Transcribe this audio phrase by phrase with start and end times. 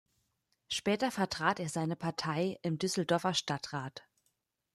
[0.67, 4.03] Später vertrat er seine Partei im Düsseldorfer Stadtrat.